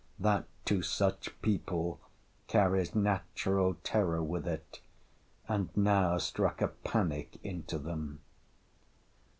that 0.17 0.47
to 0.65 0.81
such 0.81 1.29
people 1.43 1.99
carries 2.47 2.95
natural 2.95 3.75
terror 3.83 4.23
with 4.23 4.47
it, 4.47 4.79
and 5.47 5.69
now 5.77 6.17
struck 6.17 6.59
a 6.59 6.69
panic 6.69 7.37
into 7.43 7.77
them. 7.77 8.19